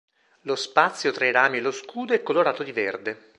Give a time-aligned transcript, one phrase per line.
[0.45, 3.29] Lo spazio tra i rami e lo scudo è colorato di verde.